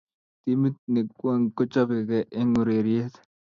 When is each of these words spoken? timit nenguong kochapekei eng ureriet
timit 0.41 0.75
nenguong 0.93 1.45
kochapekei 1.55 2.29
eng 2.39 2.53
ureriet 2.61 3.13